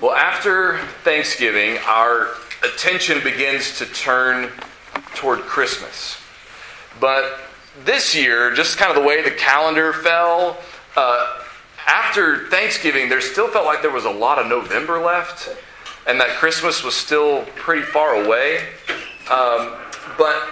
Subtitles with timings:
[0.00, 2.28] Well, after Thanksgiving, our
[2.62, 4.48] attention begins to turn
[5.16, 6.18] toward Christmas.
[7.00, 7.40] But
[7.84, 10.56] this year, just kind of the way the calendar fell,
[10.94, 11.42] uh,
[11.88, 15.48] after Thanksgiving, there still felt like there was a lot of November left,
[16.06, 18.68] and that Christmas was still pretty far away.
[19.28, 19.74] Um,
[20.16, 20.48] but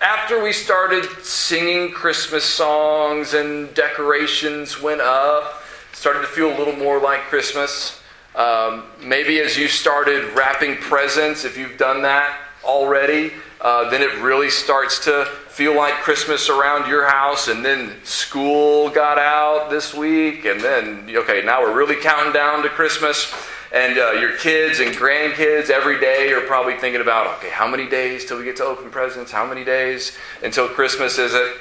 [0.00, 5.62] after we started singing Christmas songs and decorations went up,
[5.92, 7.98] started to feel a little more like Christmas.
[8.34, 14.14] Um, maybe as you started wrapping presents, if you've done that already, uh, then it
[14.22, 17.48] really starts to feel like Christmas around your house.
[17.48, 22.62] And then school got out this week, and then, okay, now we're really counting down
[22.62, 23.32] to Christmas.
[23.70, 27.88] And uh, your kids and grandkids every day are probably thinking about, okay, how many
[27.88, 29.30] days till we get to open presents?
[29.30, 31.56] How many days until Christmas is it?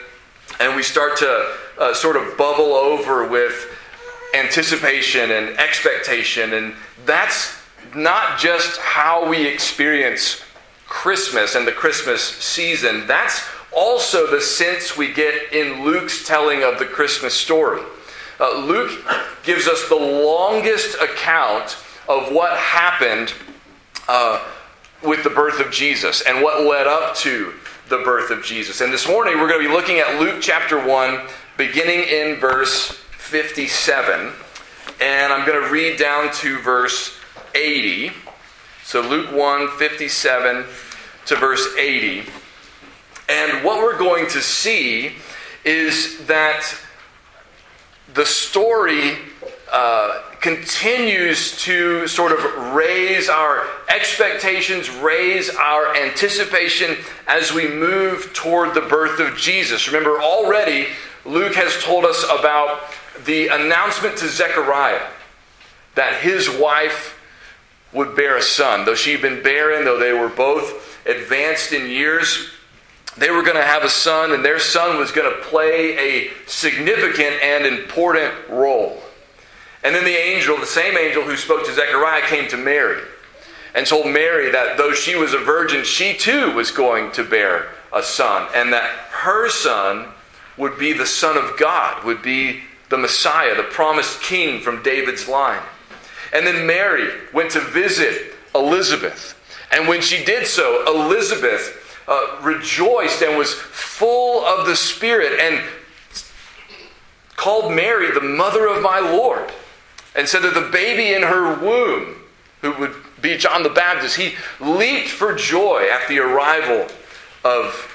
[0.60, 3.78] And we start to uh, sort of bubble over with
[4.34, 6.54] anticipation and expectation.
[6.54, 6.74] And
[7.06, 7.58] that's
[7.96, 10.42] not just how we experience
[10.88, 16.80] Christmas and the Christmas season, that's also the sense we get in Luke's telling of
[16.80, 17.82] the Christmas story.
[18.40, 19.04] Uh, Luke
[19.44, 21.78] gives us the longest account
[22.10, 23.34] of what happened
[24.08, 24.46] uh,
[25.04, 27.54] with the birth of Jesus and what led up to
[27.88, 28.82] the birth of Jesus.
[28.82, 31.22] And this morning we're going to be looking at Luke chapter 1,
[31.58, 34.34] beginning in verse 57.
[35.00, 37.18] And I'm going to read down to verse
[37.56, 38.12] 80.
[38.84, 40.66] So Luke 1, 57
[41.28, 42.24] to verse 80.
[43.30, 45.14] And what we're going to see
[45.64, 46.66] is that
[48.14, 49.18] the story
[49.72, 56.98] uh, continues to sort of raise our expectations, raise our anticipation
[57.28, 59.88] as we move toward the birth of Jesus.
[59.88, 60.88] Remember, already
[61.26, 62.82] Luke has told us about
[63.26, 65.08] the announcement to Zechariah
[65.96, 67.20] that his wife
[67.94, 68.86] would bear a son.
[68.86, 72.50] Though she'd been barren, though they were both advanced in years,
[73.18, 76.32] they were going to have a son, and their son was going to play a
[76.48, 79.02] significant and important role.
[79.84, 83.02] And then the angel, the same angel who spoke to Zechariah, came to Mary
[83.74, 87.70] and told Mary that though she was a virgin, she too was going to bear
[87.94, 90.08] a son, and that her son
[90.58, 95.28] would be the Son of God, would be the Messiah, the promised king from David's
[95.28, 95.62] line.
[96.34, 99.38] And then Mary went to visit Elizabeth.
[99.72, 105.62] And when she did so, Elizabeth uh, rejoiced and was full of the Spirit and
[107.36, 109.52] called Mary the mother of my Lord.
[110.14, 112.18] And said that the baby in her womb,
[112.62, 116.88] who would be John the Baptist, he leaped for joy at the arrival
[117.46, 117.88] of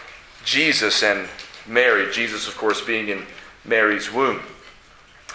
[0.45, 1.29] Jesus and
[1.69, 2.11] Mary.
[2.13, 3.27] Jesus, of course, being in
[3.65, 4.41] Mary's womb.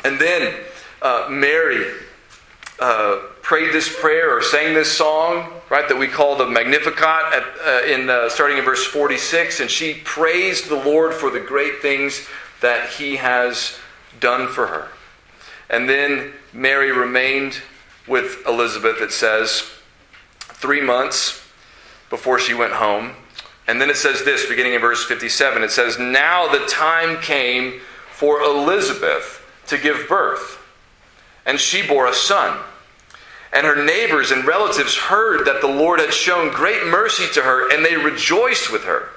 [0.04, 0.54] And then
[1.02, 1.86] uh, Mary
[2.80, 7.44] uh, prayed this prayer or sang this song, right, that we call the Magnificat, at,
[7.66, 11.82] uh, in uh, starting in verse 46, and she praised the Lord for the great
[11.82, 12.28] things
[12.62, 13.78] that He has
[14.20, 14.88] done for her.
[15.70, 17.62] And then Mary remained
[18.08, 19.70] with Elizabeth, it says,
[20.40, 21.48] three months
[22.10, 23.16] before she went home.
[23.72, 27.80] And then it says this, beginning in verse 57, it says, Now the time came
[28.12, 30.62] for Elizabeth to give birth.
[31.46, 32.60] And she bore a son.
[33.54, 37.74] And her neighbors and relatives heard that the Lord had shown great mercy to her,
[37.74, 39.08] and they rejoiced with her.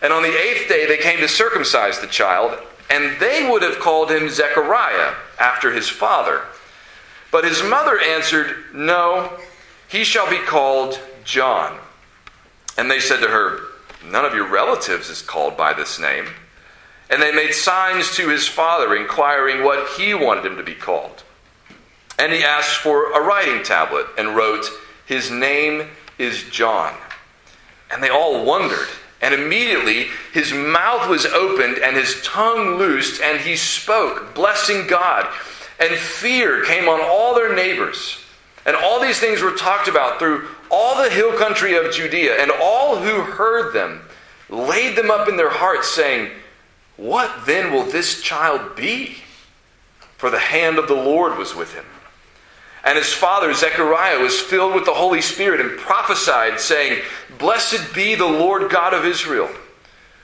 [0.00, 2.58] And on the eighth day they came to circumcise the child,
[2.88, 6.40] and they would have called him Zechariah after his father.
[7.30, 9.38] But his mother answered, No,
[9.86, 11.78] he shall be called John.
[12.78, 13.60] And they said to her,
[14.04, 16.26] None of your relatives is called by this name.
[17.10, 21.22] And they made signs to his father, inquiring what he wanted him to be called.
[22.18, 24.66] And he asked for a writing tablet and wrote,
[25.06, 26.94] His name is John.
[27.90, 28.88] And they all wondered.
[29.20, 35.32] And immediately his mouth was opened and his tongue loosed, and he spoke, blessing God.
[35.78, 38.18] And fear came on all their neighbors.
[38.64, 42.42] And all these things were talked about through all the hill country of Judea.
[42.42, 44.00] And all who heard them
[44.48, 46.30] laid them up in their hearts, saying,
[46.96, 49.16] what then will this child be?
[50.18, 51.84] For the hand of the Lord was with him.
[52.84, 57.02] And his father, Zechariah, was filled with the Holy Spirit and prophesied, saying,
[57.38, 59.48] Blessed be the Lord God of Israel.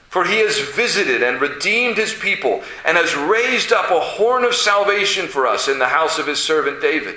[0.08, 4.54] For he has visited and redeemed his people, and has raised up a horn of
[4.54, 7.16] salvation for us in the house of his servant David,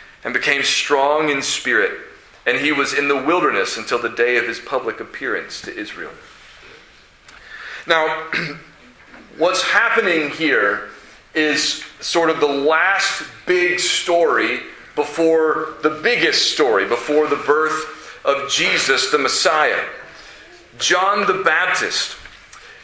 [0.23, 1.91] and became strong in spirit,
[2.45, 6.11] and he was in the wilderness until the day of his public appearance to Israel.
[7.87, 8.29] Now,
[9.37, 10.89] what's happening here
[11.33, 14.59] is sort of the last big story
[14.95, 19.83] before the biggest story, before the birth of Jesus the Messiah.
[20.77, 22.17] John the Baptist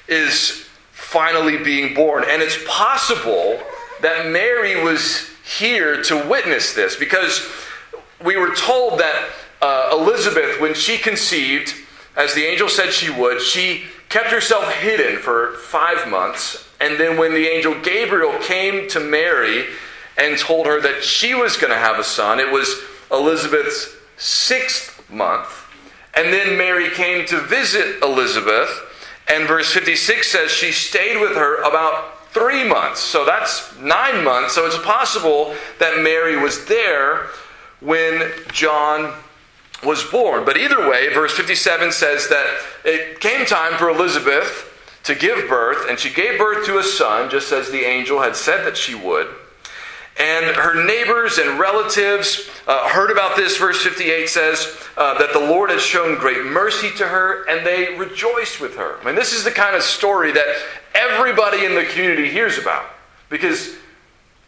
[0.08, 3.62] is finally being born, and it's possible
[4.02, 7.50] that Mary was here to witness this because
[8.24, 9.30] we were told that
[9.62, 11.74] uh, Elizabeth, when she conceived,
[12.16, 16.68] as the angel said she would, she kept herself hidden for five months.
[16.80, 19.66] And then when the angel Gabriel came to Mary
[20.18, 25.10] and told her that she was going to have a son, it was Elizabeth's sixth
[25.10, 25.66] month.
[26.16, 28.84] And then Mary came to visit Elizabeth.
[29.30, 33.00] And verse 56 says she stayed with her about three months.
[33.00, 34.54] So that's nine months.
[34.54, 37.28] So it's possible that Mary was there
[37.80, 39.14] when John
[39.84, 40.46] was born.
[40.46, 44.74] But either way, verse 57 says that it came time for Elizabeth
[45.04, 48.36] to give birth, and she gave birth to a son, just as the angel had
[48.36, 49.28] said that she would.
[50.20, 53.58] And her neighbors and relatives uh, heard about this.
[53.58, 57.96] Verse 58 says uh, that the Lord had shown great mercy to her, and they
[57.96, 59.00] rejoiced with her.
[59.00, 60.48] I mean, this is the kind of story that
[60.96, 62.86] everybody in the community hears about
[63.30, 63.76] because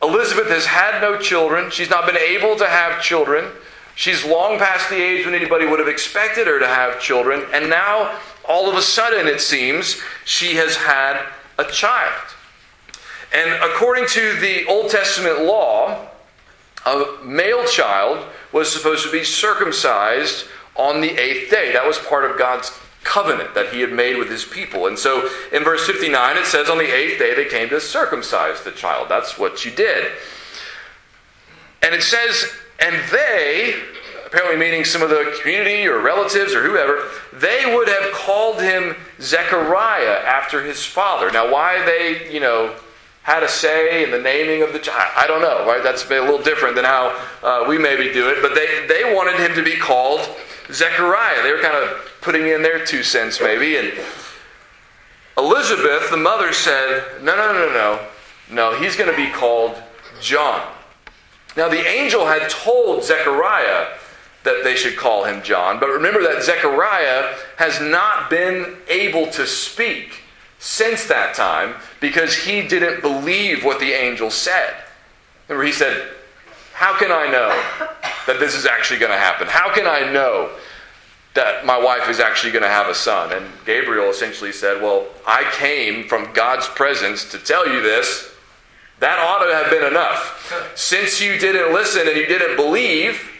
[0.02, 1.70] Elizabeth has had no children.
[1.70, 3.46] She's not been able to have children.
[3.96, 7.46] She's long past the age when anybody would have expected her to have children.
[7.54, 8.18] And now,
[8.48, 11.22] all of a sudden, it seems, she has had
[11.58, 12.34] a child.
[13.34, 16.08] And according to the Old Testament law,
[16.86, 20.46] a male child was supposed to be circumcised
[20.76, 21.72] on the eighth day.
[21.74, 22.72] That was part of God's
[23.04, 24.88] covenant that he had made with his people.
[24.88, 28.64] And so in verse 59, it says, On the eighth day they came to circumcise
[28.64, 29.10] the child.
[29.10, 30.12] That's what you did.
[31.84, 33.82] And it says, And they,
[34.26, 38.96] apparently meaning some of the community or relatives or whoever, they would have called him
[39.22, 41.32] Zechariah after his father.
[41.32, 42.76] Now, why they, you know,
[43.30, 45.14] had a say in the naming of the child.
[45.16, 45.84] I don't know, right?
[45.84, 48.42] That's a little different than how uh, we maybe do it.
[48.42, 50.28] But they, they wanted him to be called
[50.72, 51.44] Zechariah.
[51.44, 53.78] They were kind of putting in their two cents, maybe.
[53.78, 53.94] And
[55.38, 58.08] Elizabeth, the mother, said, No, no, no, no.
[58.50, 59.76] No, he's going to be called
[60.20, 60.68] John.
[61.56, 63.90] Now, the angel had told Zechariah
[64.44, 65.80] that they should call him John.
[65.80, 70.24] But remember that Zechariah has not been able to speak
[70.60, 74.76] since that time because he didn't believe what the angel said.
[75.48, 76.10] Remember, he said,
[76.74, 77.50] How can I know
[78.28, 79.48] that this is actually going to happen?
[79.48, 80.52] How can I know
[81.34, 83.32] that my wife is actually going to have a son?
[83.32, 88.30] And Gabriel essentially said, Well, I came from God's presence to tell you this.
[89.00, 90.74] That ought to have been enough.
[90.76, 93.32] Since you didn't listen and you didn't believe,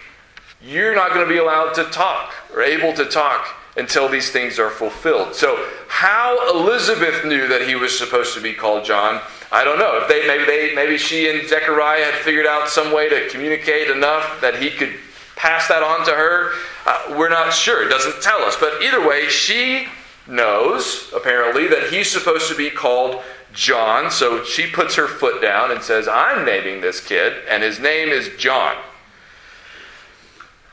[0.62, 4.60] you're not going to be allowed to talk or able to talk until these things
[4.60, 5.36] are fulfilled.
[5.36, 9.22] So, how Elizabeth knew that he was supposed to be called John,
[9.52, 10.00] I don't know.
[10.02, 13.90] If they maybe they maybe she and Zechariah had figured out some way to communicate
[13.90, 14.94] enough that he could
[15.36, 16.52] pass that on to her.
[16.86, 17.86] Uh, we're not sure.
[17.86, 18.56] It doesn't tell us.
[18.60, 19.88] But either way, she
[20.28, 23.24] knows apparently that he's supposed to be called
[23.54, 24.12] John.
[24.12, 28.10] So she puts her foot down and says, "I'm naming this kid, and his name
[28.10, 28.76] is John."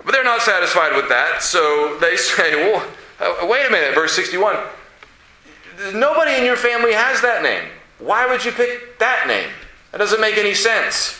[0.07, 2.87] But they're not satisfied with that, so they say, well,
[3.19, 4.57] uh, wait a minute, verse 61.
[5.93, 7.69] Nobody in your family has that name.
[7.99, 9.51] Why would you pick that name?
[9.91, 11.19] That doesn't make any sense.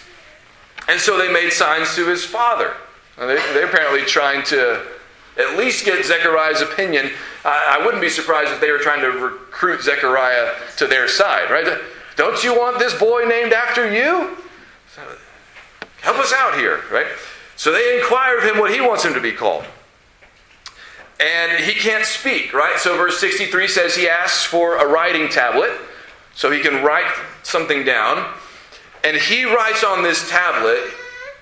[0.89, 2.75] And so they made signs to his father.
[3.19, 4.87] They, they're apparently trying to
[5.37, 7.11] at least get Zechariah's opinion.
[7.45, 11.79] I wouldn't be surprised if they were trying to recruit Zechariah to their side, right?
[12.17, 14.37] Don't you want this boy named after you?
[16.03, 17.07] Help us out here, right?
[17.57, 19.65] So they inquire of him what he wants him to be called.
[21.19, 22.79] And he can't speak, right?
[22.79, 25.71] So verse 63 says he asks for a writing tablet
[26.35, 27.11] so he can write
[27.43, 28.33] something down.
[29.03, 30.83] And he writes on this tablet,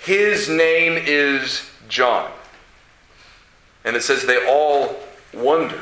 [0.00, 2.30] his name is John.
[3.84, 4.96] And it says they all
[5.32, 5.80] wondered.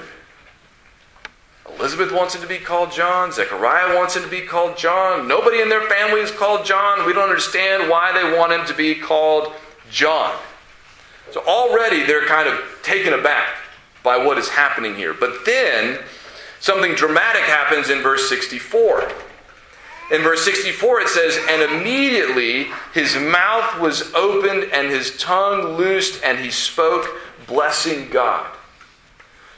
[1.78, 3.32] Elizabeth wants him to be called John.
[3.32, 5.28] Zechariah wants him to be called John.
[5.28, 7.06] Nobody in their family is called John.
[7.06, 9.52] We don't understand why they want him to be called
[9.92, 10.36] John.
[11.30, 13.54] So already they're kind of taken aback
[14.02, 15.14] by what is happening here.
[15.14, 16.00] But then
[16.58, 19.12] something dramatic happens in verse 64.
[20.10, 26.22] In verse 64, it says, And immediately his mouth was opened and his tongue loosed,
[26.24, 27.06] and he spoke,
[27.46, 28.46] blessing God.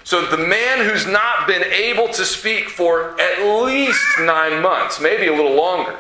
[0.05, 5.27] So the man who's not been able to speak for at least nine months, maybe
[5.27, 5.97] a little longer,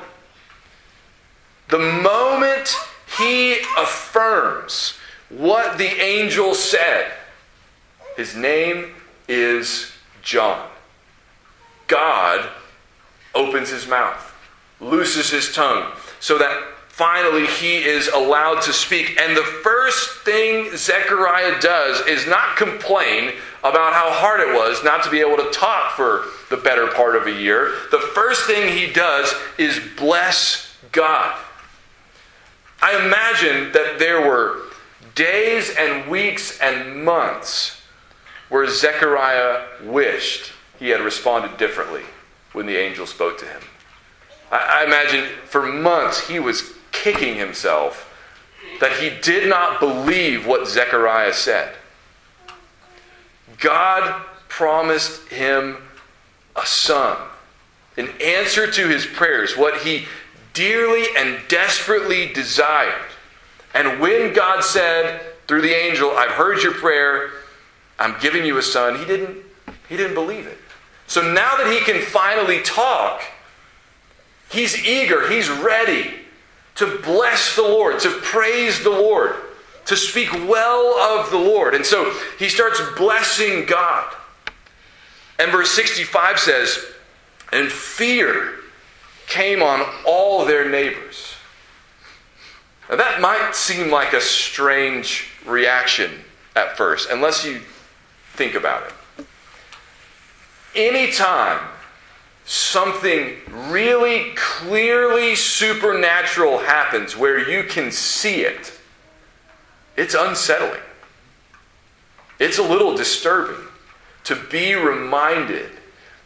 [1.68, 2.76] the moment
[3.18, 7.12] he affirms what the angel said,
[8.16, 8.94] his name
[9.28, 9.92] is
[10.22, 10.68] John.
[11.86, 12.48] God
[13.34, 14.34] opens his mouth,
[14.80, 19.18] looses his tongue, so that finally he is allowed to speak.
[19.20, 23.32] And the first thing Zechariah does is not complain
[23.64, 27.16] about how hard it was not to be able to talk for the better part
[27.16, 27.74] of a year.
[27.90, 31.36] The first thing he does is bless God.
[32.84, 34.60] I imagine that there were
[35.14, 37.80] days and weeks and months
[38.50, 42.02] where Zechariah wished he had responded differently
[42.52, 43.62] when the angel spoke to him.
[44.52, 48.12] I, I imagine for months he was kicking himself
[48.80, 51.74] that he did not believe what Zechariah said.
[53.60, 55.78] God promised him
[56.54, 57.16] a son.
[57.96, 60.04] In answer to his prayers, what he
[60.54, 63.10] dearly and desperately desired.
[63.74, 67.30] And when God said through the angel, I've heard your prayer,
[67.98, 69.36] I'm giving you a son, he didn't,
[69.88, 70.58] he didn't believe it.
[71.06, 73.22] So now that he can finally talk,
[74.50, 76.10] he's eager, he's ready
[76.76, 79.34] to bless the Lord, to praise the Lord,
[79.86, 81.74] to speak well of the Lord.
[81.74, 84.12] And so he starts blessing God.
[85.38, 86.84] And verse 65 says,
[87.52, 88.54] And fear
[89.26, 91.34] came on all their neighbors.
[92.88, 96.10] Now that might seem like a strange reaction
[96.54, 97.60] at first, unless you
[98.34, 99.26] think about it.
[100.74, 101.60] Anytime
[102.44, 108.72] something really clearly supernatural happens where you can see it,
[109.96, 110.80] it's unsettling.
[112.38, 113.64] It's a little disturbing
[114.24, 115.70] to be reminded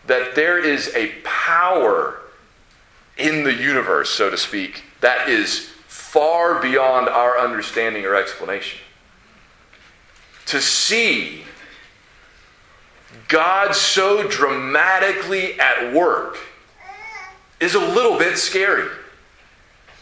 [0.06, 2.20] that there is a power
[3.18, 8.80] in the universe, so to speak, that is far beyond our understanding or explanation.
[10.46, 11.42] To see
[13.28, 16.38] God so dramatically at work
[17.60, 18.88] is a little bit scary.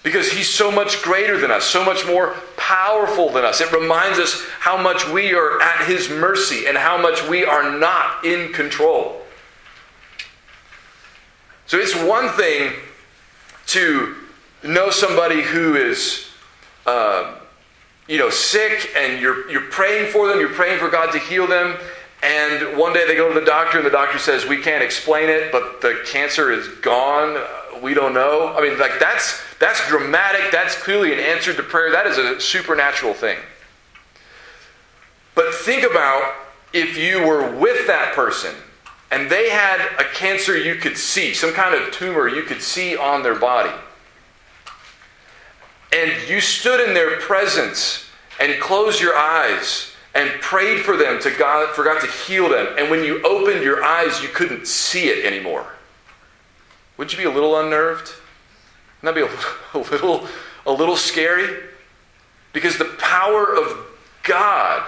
[0.03, 3.61] Because he's so much greater than us, so much more powerful than us.
[3.61, 7.77] It reminds us how much we are at his mercy and how much we are
[7.77, 9.21] not in control.
[11.67, 12.73] So it's one thing
[13.67, 14.15] to
[14.63, 16.29] know somebody who is,
[16.87, 17.35] uh,
[18.09, 21.47] you know, sick and you're, you're praying for them, you're praying for God to heal
[21.47, 21.77] them,
[22.23, 25.29] and one day they go to the doctor, and the doctor says, We can't explain
[25.29, 27.43] it, but the cancer is gone.
[27.83, 28.55] We don't know.
[28.57, 30.51] I mean, like, that's, that's dramatic.
[30.51, 31.93] That's clearly an answer to prayer.
[31.93, 33.39] That is a supernatural thing.
[35.35, 36.35] But think about
[36.73, 38.55] if you were with that person
[39.11, 42.97] and they had a cancer you could see, some kind of tumor you could see
[42.97, 43.73] on their body.
[45.93, 48.07] And you stood in their presence
[48.41, 52.75] and closed your eyes and prayed for them to God, for God to heal them.
[52.79, 55.67] And when you opened your eyes, you couldn't see it anymore.
[56.97, 58.13] Wouldn't you be a little unnerved?
[59.03, 60.27] Wouldn't that be a, a little,
[60.67, 61.63] a little scary?
[62.53, 63.87] Because the power of
[64.23, 64.83] God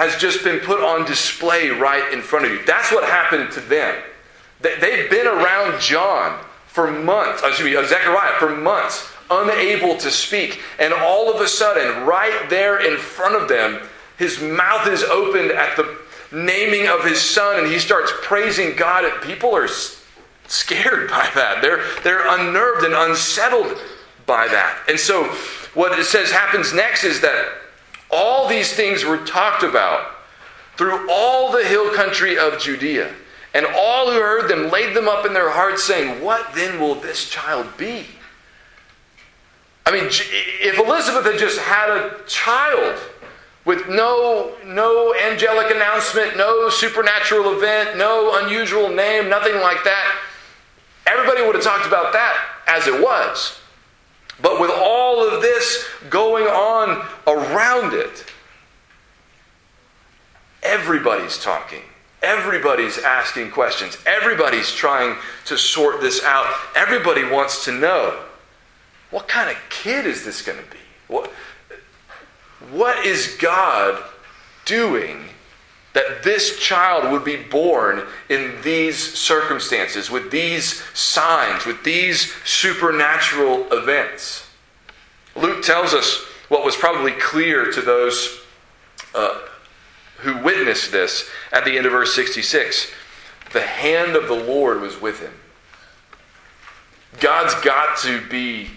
[0.00, 2.64] has just been put on display right in front of you.
[2.64, 4.02] That's what happened to them.
[4.62, 10.62] They've been around John for months, excuse me, uh, Zechariah for months, unable to speak.
[10.78, 15.50] And all of a sudden, right there in front of them, his mouth is opened
[15.50, 15.98] at the
[16.32, 19.04] naming of his son, and he starts praising God.
[19.04, 19.68] And people are
[20.46, 21.60] scared by that.
[21.60, 23.78] They're, they're unnerved and unsettled
[24.24, 24.78] by that.
[24.88, 25.24] And so,
[25.74, 27.52] what it says happens next is that
[28.12, 30.12] all these things were talked about
[30.76, 33.12] through all the hill country of Judea.
[33.52, 36.94] And all who heard them laid them up in their hearts, saying, What then will
[36.94, 38.06] this child be?
[39.84, 42.96] I mean, if Elizabeth had just had a child,
[43.64, 50.16] with no, no angelic announcement, no supernatural event, no unusual name, nothing like that.
[51.06, 52.36] Everybody would have talked about that
[52.66, 53.60] as it was.
[54.42, 58.24] But with all of this going on around it,
[60.62, 61.82] everybody's talking.
[62.22, 63.96] Everybody's asking questions.
[64.06, 65.16] Everybody's trying
[65.46, 66.46] to sort this out.
[66.76, 68.18] Everybody wants to know
[69.10, 70.78] what kind of kid is this going to be?
[71.08, 71.32] What,
[72.70, 74.02] what is God
[74.64, 75.24] doing
[75.92, 83.66] that this child would be born in these circumstances, with these signs, with these supernatural
[83.72, 84.46] events?
[85.34, 88.40] Luke tells us what was probably clear to those
[89.14, 89.40] uh,
[90.18, 92.90] who witnessed this at the end of verse 66.
[93.52, 95.32] The hand of the Lord was with him.
[97.18, 98.70] God's got to be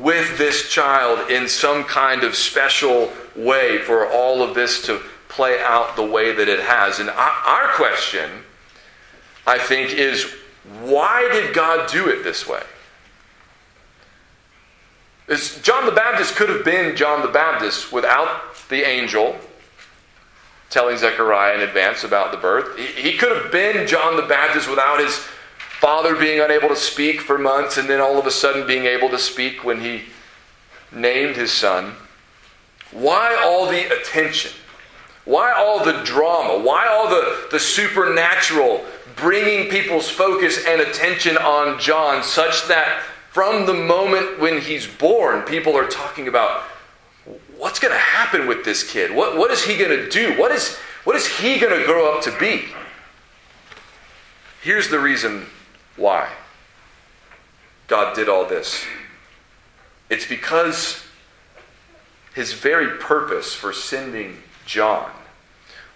[0.00, 5.00] with this child in some kind of special way for all of this to
[5.34, 7.00] play out the way that it has.
[7.00, 8.30] And our question,
[9.46, 10.32] I think, is
[10.80, 12.62] why did God do it this way?
[15.62, 19.36] John the Baptist could have been John the Baptist without the angel
[20.70, 22.78] telling Zechariah in advance about the birth.
[22.78, 25.16] He could have been John the Baptist without his
[25.80, 29.08] father being unable to speak for months and then all of a sudden being able
[29.10, 30.02] to speak when he
[30.92, 31.94] named his son.
[32.92, 34.52] Why all the attention?
[35.24, 36.62] Why all the drama?
[36.62, 38.84] Why all the, the supernatural
[39.16, 45.42] bringing people's focus and attention on John such that from the moment when he's born,
[45.42, 46.62] people are talking about
[47.56, 49.14] what's going to happen with this kid?
[49.14, 50.38] What, what is he going to do?
[50.38, 52.66] What is, what is he going to grow up to be?
[54.62, 55.46] Here's the reason
[55.96, 56.30] why
[57.86, 58.84] God did all this
[60.10, 61.04] it's because
[62.34, 65.10] his very purpose for sending John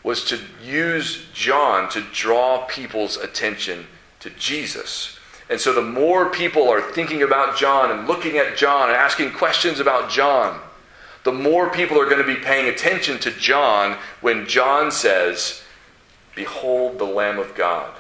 [0.03, 3.87] was to use John to draw people's attention
[4.21, 5.19] to Jesus.
[5.51, 9.33] And so the more people are thinking about John and looking at John and asking
[9.33, 10.61] questions about John,
[11.25, 15.63] the more people are going to be paying attention to John when John says,
[16.35, 17.93] Behold the Lamb of God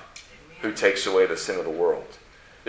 [0.60, 2.17] who takes away the sin of the world.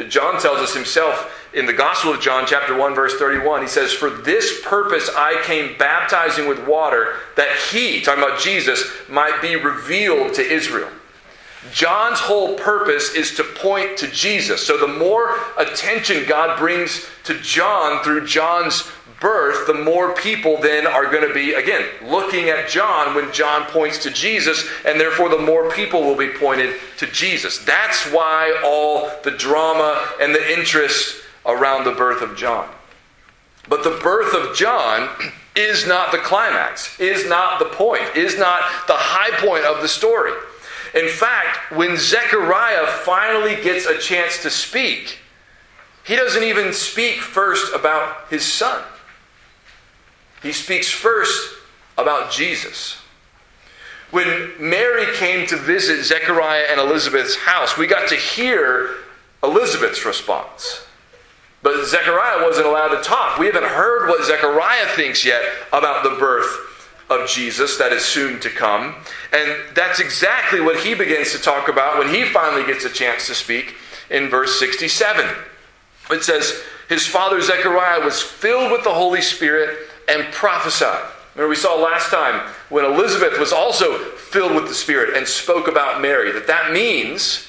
[0.07, 3.91] John tells us himself in the Gospel of John, chapter 1, verse 31, he says,
[3.91, 9.55] For this purpose I came baptizing with water, that he, talking about Jesus, might be
[9.55, 10.89] revealed to Israel.
[11.73, 14.65] John's whole purpose is to point to Jesus.
[14.65, 20.87] So the more attention God brings to John through John's birth, the more people then
[20.87, 25.29] are going to be, again, looking at John when John points to Jesus, and therefore
[25.29, 27.59] the more people will be pointed to Jesus.
[27.59, 32.69] That's why all the drama and the interest around the birth of John.
[33.67, 35.09] But the birth of John
[35.55, 39.87] is not the climax, is not the point, is not the high point of the
[39.87, 40.31] story.
[40.93, 45.19] In fact, when Zechariah finally gets a chance to speak,
[46.03, 48.83] he doesn't even speak first about his son.
[50.41, 51.55] He speaks first
[51.97, 52.97] about Jesus.
[54.11, 58.95] When Mary came to visit Zechariah and Elizabeth's house, we got to hear
[59.43, 60.85] Elizabeth's response.
[61.61, 63.37] But Zechariah wasn't allowed to talk.
[63.37, 66.68] We haven't heard what Zechariah thinks yet about the birth
[67.09, 68.95] of Jesus that is soon to come.
[69.31, 73.27] And that's exactly what he begins to talk about when he finally gets a chance
[73.27, 73.75] to speak
[74.09, 75.25] in verse 67.
[76.11, 81.11] It says, His father Zechariah was filled with the Holy Spirit and prophesied.
[81.35, 85.67] Remember, we saw last time when Elizabeth was also filled with the Spirit and spoke
[85.67, 87.47] about Mary, that that means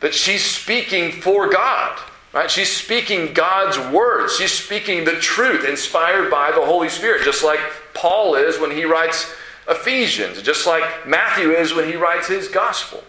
[0.00, 1.98] that she's speaking for God.
[2.32, 2.50] Right?
[2.50, 4.36] She's speaking God's words.
[4.36, 7.60] She's speaking the truth inspired by the Holy Spirit, just like
[7.98, 9.34] Paul is when he writes
[9.68, 13.02] Ephesians, just like Matthew is when he writes his gospel.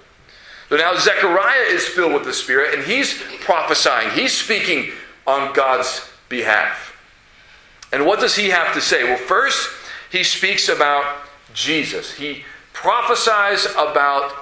[0.67, 4.91] So now Zechariah is filled with the Spirit and he's prophesying, he's speaking
[5.27, 6.97] on God's behalf.
[7.93, 9.03] And what does he have to say?
[9.03, 9.69] Well, first,
[10.11, 11.21] he speaks about
[11.53, 12.13] Jesus.
[12.13, 14.33] He prophesies about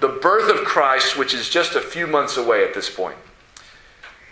[0.00, 3.16] the birth of Christ, which is just a few months away at this point.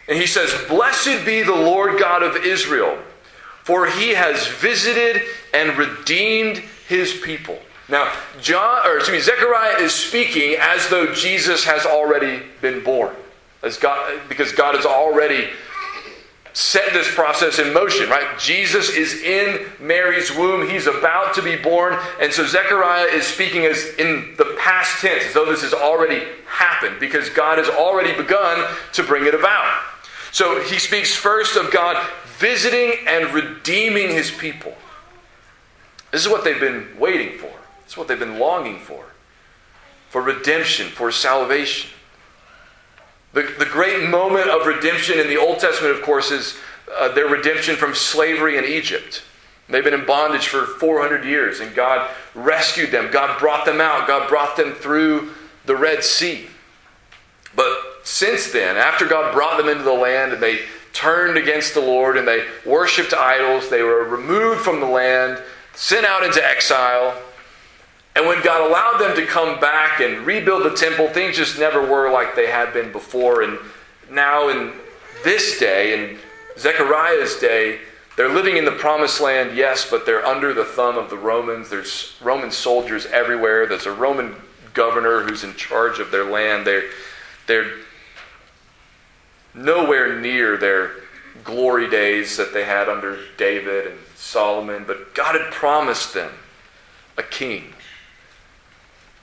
[0.09, 2.99] And he says, Blessed be the Lord God of Israel,
[3.65, 5.23] for he has visited
[5.55, 7.59] and redeemed his people.
[7.89, 13.15] Now, John, or excuse me, Zechariah is speaking as though Jesus has already been born.
[13.63, 15.49] As God, because God has already
[16.55, 18.39] set this process in motion, right?
[18.39, 20.69] Jesus is in Mary's womb.
[20.69, 21.99] He's about to be born.
[22.21, 26.23] And so Zechariah is speaking as in the past tense, as though this has already
[26.47, 29.83] happened, because God has already begun to bring it about.
[30.31, 31.97] So he speaks first of God
[32.43, 34.75] visiting and redeeming his people.
[36.11, 37.53] This is what they've been waiting for.
[37.85, 39.05] This is what they've been longing for.
[40.11, 41.91] For redemption, for salvation.
[43.33, 46.59] The, the great moment of redemption in the Old Testament, of course, is
[46.93, 49.23] uh, their redemption from slavery in Egypt.
[49.69, 53.11] They've been in bondage for 400 years, and God rescued them.
[53.13, 54.09] God brought them out.
[54.09, 55.31] God brought them through
[55.65, 56.49] the Red Sea.
[57.55, 61.81] But since then, after God brought them into the land and they turned against the
[61.81, 65.41] Lord and they worshiped idols, they were removed from the land,
[65.75, 67.17] sent out into exile.
[68.15, 71.81] And when God allowed them to come back and rebuild the temple, things just never
[71.81, 73.43] were like they had been before.
[73.43, 73.59] And
[74.11, 74.73] now, in
[75.25, 76.19] this day, in
[76.59, 77.79] Zechariah's day,
[78.17, 81.71] they're living in the promised land, yes, but they're under the thumb of the Romans.
[81.71, 83.67] There's Roman soldiers everywhere.
[83.67, 84.35] There's a Roman
[84.75, 86.67] governor who's in charge of their land.
[86.67, 86.91] They're,
[87.47, 87.73] they're
[89.55, 90.93] nowhere near their
[91.45, 96.33] glory days that they had under David and Solomon, but God had promised them
[97.17, 97.75] a king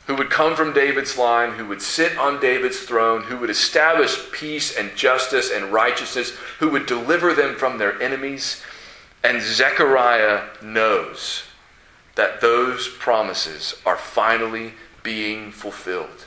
[0.10, 4.32] who would come from David's line, who would sit on David's throne, who would establish
[4.32, 8.63] peace and justice and righteousness, who would deliver them from their enemies.
[9.24, 11.44] And Zechariah knows
[12.15, 16.26] that those promises are finally being fulfilled.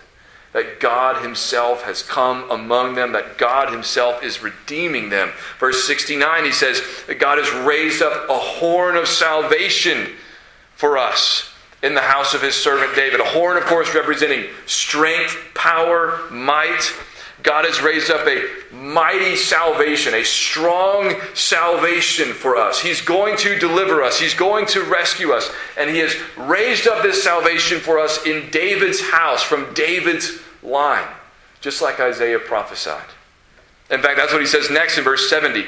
[0.53, 5.31] That God Himself has come among them, that God Himself is redeeming them.
[5.59, 10.09] Verse 69, he says that God has raised up a horn of salvation
[10.75, 13.21] for us in the house of His servant David.
[13.21, 16.93] A horn, of course, representing strength, power, might.
[17.43, 22.81] God has raised up a mighty salvation, a strong salvation for us.
[22.81, 25.51] He's going to deliver us, He's going to rescue us.
[25.77, 31.09] And He has raised up this salvation for us in David's house, from David's line,
[31.61, 33.09] just like Isaiah prophesied.
[33.91, 35.67] In fact, that's what He says next in verse 70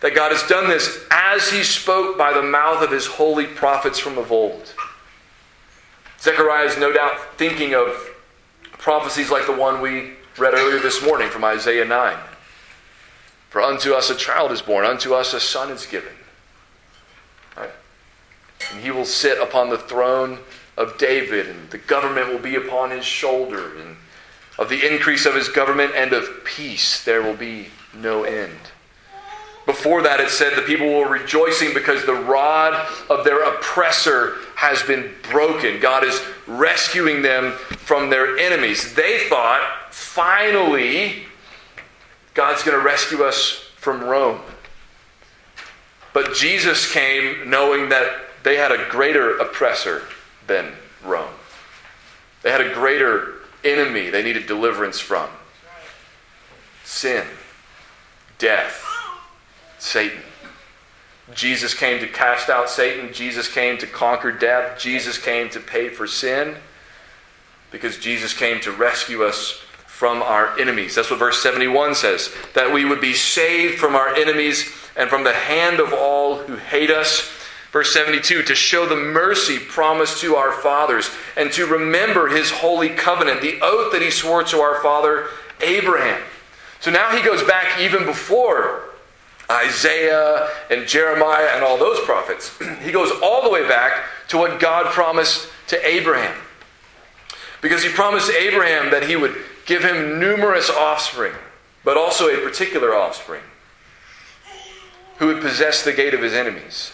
[0.00, 4.00] that God has done this as He spoke by the mouth of His holy prophets
[4.00, 4.74] from of old.
[6.20, 8.10] Zechariah is no doubt thinking of
[8.78, 12.16] prophecies like the one we read earlier this morning from Isaiah 9.
[13.50, 16.12] For unto us a child is born, unto us a son is given.
[17.56, 17.70] Right?
[18.72, 20.38] And he will sit upon the throne
[20.76, 23.76] of David, and the government will be upon his shoulder.
[23.76, 23.96] And
[24.58, 28.56] of the increase of his government and of peace there will be no end.
[29.66, 32.74] Before that, it said the people were rejoicing because the rod
[33.08, 35.78] of their oppressor has been broken.
[35.78, 38.94] God is rescuing them from their enemies.
[38.94, 39.60] They thought,
[40.02, 41.24] finally,
[42.34, 44.40] God's going to rescue us from Rome.
[46.12, 48.12] But Jesus came knowing that
[48.42, 50.02] they had a greater oppressor
[50.46, 50.72] than
[51.04, 51.32] Rome.
[52.42, 53.34] They had a greater
[53.64, 55.28] enemy they needed deliverance from
[56.84, 57.24] sin,
[58.38, 58.84] death
[59.78, 60.20] Satan.
[61.34, 63.12] Jesus came to cast out Satan.
[63.12, 64.78] Jesus came to conquer death.
[64.78, 66.56] Jesus came to pay for sin
[67.70, 69.62] because Jesus came to rescue us
[70.02, 70.96] from our enemies.
[70.96, 75.22] That's what verse 71 says that we would be saved from our enemies and from
[75.22, 77.30] the hand of all who hate us.
[77.70, 82.88] Verse 72 to show the mercy promised to our fathers and to remember his holy
[82.88, 85.28] covenant, the oath that he swore to our father
[85.60, 86.20] Abraham.
[86.80, 88.82] So now he goes back even before
[89.48, 92.58] Isaiah and Jeremiah and all those prophets.
[92.82, 96.36] he goes all the way back to what God promised to Abraham.
[97.60, 99.36] Because he promised Abraham that he would
[99.66, 101.34] give him numerous offspring,
[101.84, 103.42] but also a particular offspring
[105.18, 106.92] who would possess the gate of his enemies.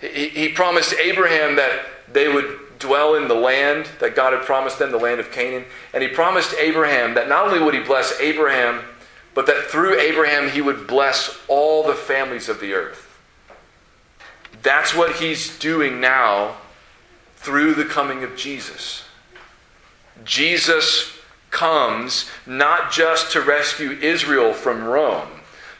[0.00, 4.78] He, he promised Abraham that they would dwell in the land that God had promised
[4.78, 5.64] them, the land of Canaan.
[5.94, 8.82] And he promised Abraham that not only would he bless Abraham,
[9.34, 13.06] but that through Abraham he would bless all the families of the earth.
[14.62, 16.56] That's what he's doing now
[17.36, 19.04] through the coming of Jesus.
[20.24, 21.16] Jesus
[21.50, 25.28] comes not just to rescue Israel from Rome,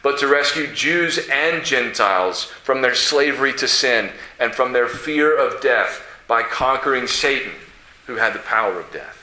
[0.02, 5.36] but to rescue Jews and Gentiles from their slavery to sin and from their fear
[5.36, 7.52] of death by conquering Satan,
[8.06, 9.16] who had the power of death.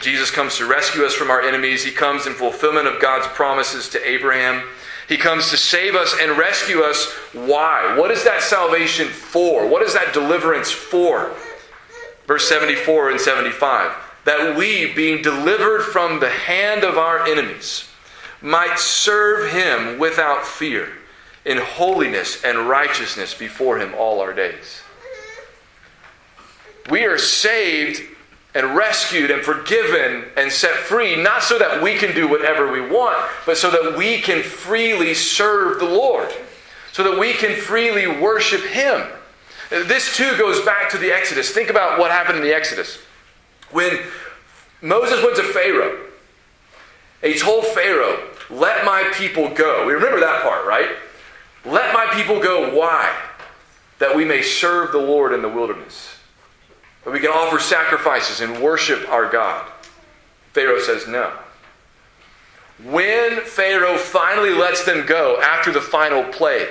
[0.00, 1.84] Jesus comes to rescue us from our enemies.
[1.84, 4.66] He comes in fulfillment of God's promises to Abraham.
[5.08, 7.10] He comes to save us and rescue us.
[7.32, 7.96] Why?
[7.96, 9.66] What is that salvation for?
[9.66, 11.32] What is that deliverance for?
[12.26, 17.88] Verse 74 and 75 that we, being delivered from the hand of our enemies,
[18.42, 20.92] might serve him without fear,
[21.44, 24.82] in holiness and righteousness before him all our days.
[26.90, 28.02] We are saved
[28.52, 32.80] and rescued and forgiven and set free, not so that we can do whatever we
[32.80, 36.32] want, but so that we can freely serve the Lord,
[36.92, 39.06] so that we can freely worship Him.
[39.70, 41.50] This too goes back to the Exodus.
[41.50, 42.98] Think about what happened in the Exodus.
[43.70, 43.98] When
[44.82, 45.98] Moses went to Pharaoh,
[47.22, 49.86] he told Pharaoh, Let my people go.
[49.86, 50.90] We remember that part, right?
[51.64, 52.76] Let my people go.
[52.76, 53.14] Why?
[53.98, 56.18] that we may serve the Lord in the wilderness,
[57.04, 59.66] that we can offer sacrifices and worship our God.
[60.52, 61.32] Pharaoh says no.
[62.84, 66.68] When Pharaoh finally lets them go after the final plague,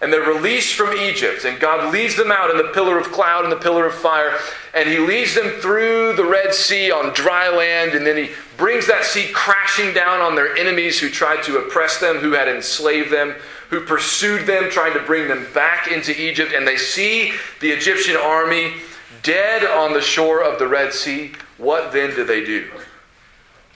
[0.00, 3.44] and they're released from Egypt, and God leads them out in the pillar of cloud
[3.44, 4.36] and the pillar of fire,
[4.74, 8.86] and He leads them through the Red Sea on dry land, and then He brings
[8.86, 13.10] that sea crashing down on their enemies who tried to oppress them, who had enslaved
[13.10, 13.34] them,
[13.70, 18.16] who pursued them, trying to bring them back into Egypt, and they see the Egyptian
[18.16, 18.74] army
[19.22, 21.32] dead on the shore of the Red Sea.
[21.56, 22.70] What then do they do?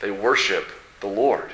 [0.01, 0.69] They worship
[1.01, 1.51] the Lord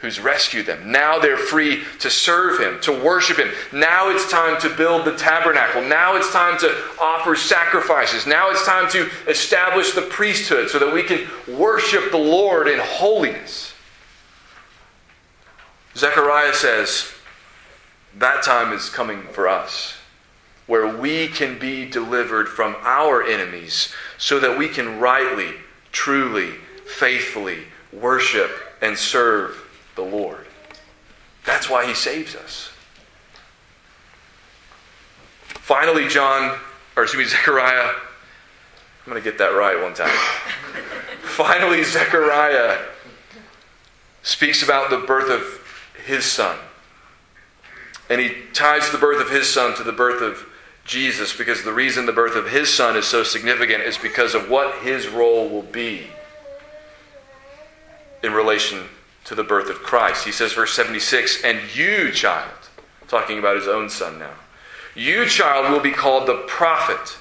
[0.00, 0.90] who's rescued them.
[0.90, 3.50] Now they're free to serve him, to worship him.
[3.72, 5.82] Now it's time to build the tabernacle.
[5.82, 8.26] Now it's time to offer sacrifices.
[8.26, 12.78] Now it's time to establish the priesthood so that we can worship the Lord in
[12.78, 13.74] holiness.
[15.94, 17.12] Zechariah says,
[18.16, 19.96] that time is coming for us,
[20.66, 25.54] where we can be delivered from our enemies so that we can rightly,
[25.92, 26.52] truly,
[26.86, 30.46] faithfully worship and serve the Lord.
[31.44, 32.70] That's why he saves us.
[35.48, 36.58] Finally, John,
[36.96, 40.08] or excuse me, Zechariah, I'm going to get that right one time.
[41.22, 42.78] Finally, Zechariah
[44.22, 46.58] speaks about the birth of his son.
[48.08, 50.46] And he ties the birth of his son to the birth of
[50.84, 54.50] Jesus because the reason the birth of his son is so significant is because of
[54.50, 56.08] what his role will be
[58.22, 58.84] in relation
[59.30, 60.24] to the birth of Christ.
[60.24, 62.50] He says, verse 76, and you, child,
[63.06, 64.32] talking about his own son now,
[64.96, 67.16] you, child, will be called the prophet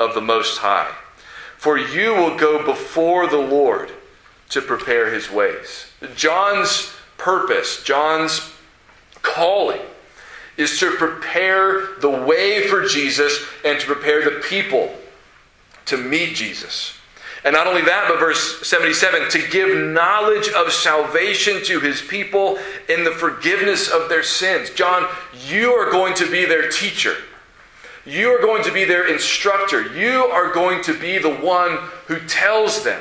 [0.00, 0.94] of the Most High.
[1.58, 3.90] For you will go before the Lord
[4.48, 5.92] to prepare his ways.
[6.14, 8.54] John's purpose, John's
[9.20, 9.82] calling,
[10.56, 14.90] is to prepare the way for Jesus and to prepare the people
[15.84, 16.94] to meet Jesus.
[17.46, 22.58] And not only that, but verse 77 to give knowledge of salvation to his people
[22.88, 24.70] in the forgiveness of their sins.
[24.70, 25.08] John,
[25.46, 27.14] you are going to be their teacher.
[28.04, 29.96] You are going to be their instructor.
[29.96, 33.00] You are going to be the one who tells them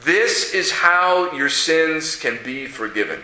[0.00, 3.20] this is how your sins can be forgiven.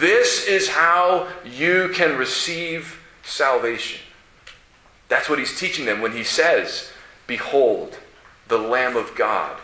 [0.00, 4.00] This is how you can receive salvation.
[5.08, 6.90] That's what he's teaching them when he says,
[7.28, 7.96] Behold,
[8.50, 9.58] the Lamb of God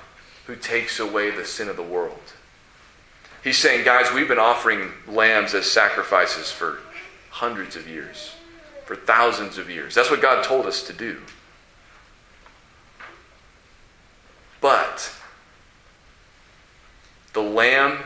[0.47, 2.33] who takes away the sin of the world.
[3.45, 6.79] He's saying, guys, we've been offering lambs as sacrifices for
[7.31, 8.35] hundreds of years,
[8.87, 9.95] for thousands of years.
[9.95, 11.21] That's what God told us to do.
[14.61, 15.13] But
[17.35, 17.99] the lamb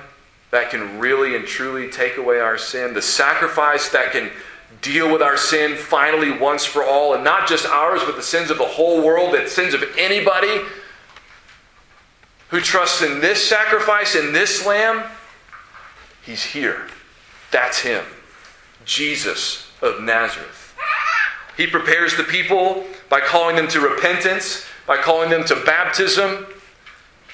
[0.51, 4.31] that can really and truly take away our sin, the sacrifice that can
[4.81, 8.51] deal with our sin finally once for all, and not just ours, but the sins
[8.51, 10.63] of the whole world, the sins of anybody
[12.49, 15.05] who trusts in this sacrifice, in this lamb,
[16.25, 16.89] he's here.
[17.51, 18.05] That's him.
[18.85, 20.75] Jesus of Nazareth.
[21.57, 26.47] He prepares the people by calling them to repentance, by calling them to baptism,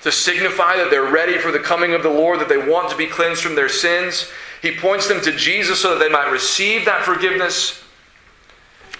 [0.02, 2.96] to signify that they're ready for the coming of the Lord, that they want to
[2.96, 4.30] be cleansed from their sins.
[4.62, 7.82] He points them to Jesus so that they might receive that forgiveness.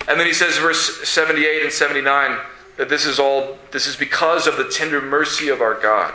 [0.08, 2.38] And then he says, verse 78 and 79,
[2.76, 6.14] that this is all, this is because of the tender mercy of our God.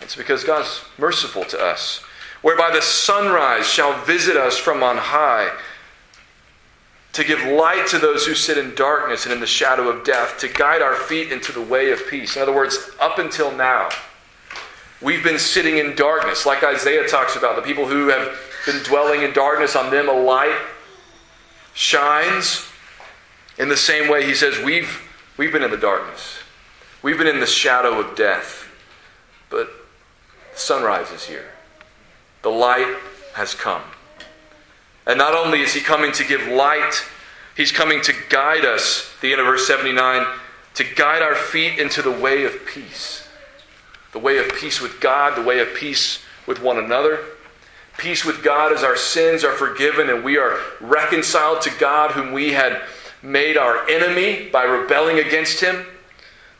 [0.00, 2.02] It's because God's merciful to us.
[2.42, 5.50] Whereby the sunrise shall visit us from on high
[7.12, 10.38] to give light to those who sit in darkness and in the shadow of death,
[10.38, 12.36] to guide our feet into the way of peace.
[12.36, 13.88] In other words, up until now,
[15.02, 17.56] We've been sitting in darkness, like Isaiah talks about.
[17.56, 20.58] The people who have been dwelling in darkness, on them a light
[21.72, 22.66] shines.
[23.58, 25.08] In the same way, he says, We've,
[25.38, 26.38] we've been in the darkness,
[27.02, 28.66] we've been in the shadow of death.
[29.48, 29.70] But
[30.54, 31.50] sunrise is here.
[32.42, 32.96] The light
[33.34, 33.82] has come.
[35.06, 37.02] And not only is he coming to give light,
[37.56, 40.26] he's coming to guide us, the end of verse 79,
[40.74, 43.26] to guide our feet into the way of peace
[44.12, 47.20] the way of peace with God, the way of peace with one another.
[47.98, 52.32] Peace with God as our sins are forgiven and we are reconciled to God, whom
[52.32, 52.82] we had
[53.22, 55.84] made our enemy by rebelling against him.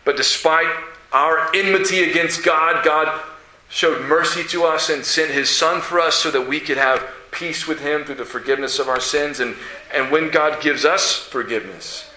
[0.04, 0.68] But despite
[1.12, 3.20] our enmity against God, God
[3.68, 7.08] showed mercy to us and sent his Son for us so that we could have
[7.30, 9.40] peace with him through the forgiveness of our sins.
[9.40, 9.56] And,
[9.94, 12.10] and when God gives us forgiveness,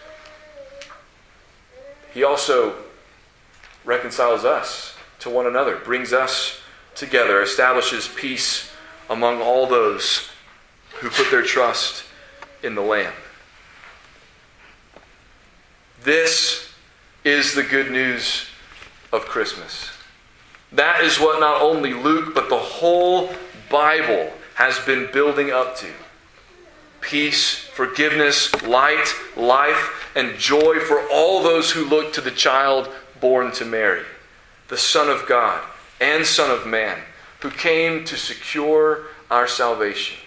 [2.13, 2.75] he also
[3.85, 4.92] reconciles us
[5.23, 6.61] to one another, brings us
[6.95, 8.71] together, establishes peace
[9.09, 10.29] among all those
[10.99, 12.03] who put their trust
[12.61, 13.13] in the Lamb.
[16.03, 16.69] This
[17.23, 18.45] is the good news
[19.11, 19.89] of Christmas.
[20.73, 23.29] That is what not only Luke, but the whole
[23.69, 25.87] Bible has been building up to
[26.99, 33.51] peace, forgiveness, light, life, and joy for all those who look to the child born
[33.51, 34.03] to Mary,
[34.67, 35.63] the Son of God
[35.99, 36.99] and Son of Man,
[37.41, 40.17] who came to secure our salvation.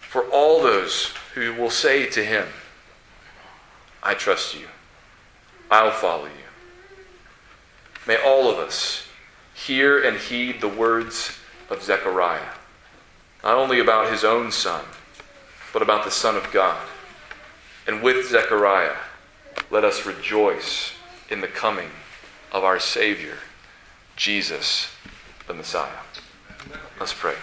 [0.00, 2.46] For all those who will say to him,
[4.02, 4.66] I trust you,
[5.70, 6.30] I'll follow you.
[8.06, 9.06] May all of us
[9.54, 11.38] hear and heed the words
[11.68, 12.54] of Zechariah,
[13.44, 14.84] not only about his own son,
[15.72, 16.86] but about the Son of God.
[17.86, 18.96] And with Zechariah,
[19.70, 20.92] let us rejoice
[21.30, 21.90] in the coming
[22.52, 23.38] of our Savior,
[24.16, 24.90] Jesus
[25.46, 25.88] the Messiah.
[27.00, 27.38] Let's pray.